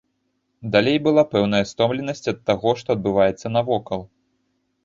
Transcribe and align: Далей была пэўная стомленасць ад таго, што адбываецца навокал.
Далей 0.75 0.97
была 1.07 1.23
пэўная 1.33 1.59
стомленасць 1.71 2.31
ад 2.33 2.39
таго, 2.47 2.73
што 2.81 2.87
адбываецца 2.97 3.47
навокал. 3.57 4.01